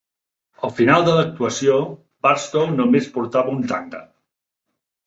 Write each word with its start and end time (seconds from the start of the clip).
Al 0.67 0.71
final 0.79 1.05
de 1.09 1.13
l'actuació, 1.17 1.77
Barstow 2.29 2.75
només 2.81 3.13
portava 3.19 3.57
un 3.61 3.65
tanga. 3.75 4.07